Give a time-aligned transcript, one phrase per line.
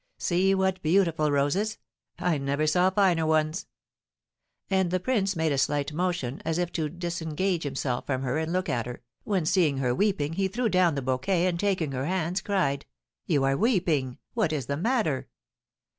[0.17, 1.77] "See what beautiful roses;
[2.17, 3.67] I never saw finer ones."
[4.67, 8.51] And the prince made a slight motion as if to disengage himself from her and
[8.51, 12.07] look at her, when, seeing her weeping, he threw down the bouquet, and, taking her
[12.07, 12.87] hands, cried:
[13.27, 14.17] "You are weeping!
[14.33, 15.27] What is the matter?"